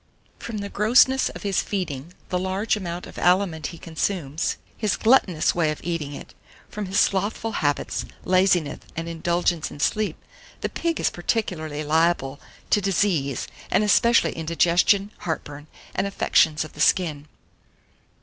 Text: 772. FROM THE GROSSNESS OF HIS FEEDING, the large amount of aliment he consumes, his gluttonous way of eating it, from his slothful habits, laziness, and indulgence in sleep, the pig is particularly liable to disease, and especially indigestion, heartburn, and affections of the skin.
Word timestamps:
772. 0.39 0.47
FROM 0.47 0.57
THE 0.63 0.69
GROSSNESS 0.75 1.29
OF 1.35 1.43
HIS 1.43 1.61
FEEDING, 1.61 2.13
the 2.29 2.39
large 2.39 2.75
amount 2.75 3.05
of 3.05 3.19
aliment 3.19 3.67
he 3.67 3.77
consumes, 3.77 4.57
his 4.75 4.97
gluttonous 4.97 5.53
way 5.53 5.69
of 5.69 5.79
eating 5.83 6.13
it, 6.13 6.33
from 6.67 6.87
his 6.87 6.99
slothful 6.99 7.51
habits, 7.51 8.05
laziness, 8.25 8.79
and 8.95 9.07
indulgence 9.07 9.69
in 9.69 9.79
sleep, 9.79 10.17
the 10.61 10.69
pig 10.69 10.99
is 10.99 11.11
particularly 11.11 11.83
liable 11.83 12.39
to 12.71 12.81
disease, 12.81 13.47
and 13.69 13.83
especially 13.83 14.31
indigestion, 14.31 15.11
heartburn, 15.19 15.67
and 15.93 16.07
affections 16.07 16.65
of 16.65 16.73
the 16.73 16.81
skin. 16.81 17.27